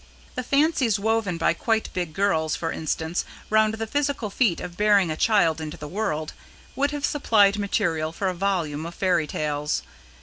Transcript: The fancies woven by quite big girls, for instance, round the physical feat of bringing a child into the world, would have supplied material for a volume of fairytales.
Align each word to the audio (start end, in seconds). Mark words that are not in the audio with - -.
The 0.33 0.41
fancies 0.41 0.97
woven 0.99 1.37
by 1.37 1.53
quite 1.53 1.93
big 1.93 2.13
girls, 2.13 2.55
for 2.55 2.71
instance, 2.71 3.23
round 3.51 3.75
the 3.75 3.85
physical 3.85 4.31
feat 4.31 4.59
of 4.59 4.75
bringing 4.75 5.11
a 5.11 5.15
child 5.15 5.61
into 5.61 5.77
the 5.77 5.87
world, 5.87 6.33
would 6.75 6.89
have 6.89 7.05
supplied 7.05 7.59
material 7.59 8.11
for 8.11 8.27
a 8.27 8.33
volume 8.33 8.87
of 8.87 8.95
fairytales. 8.97 9.83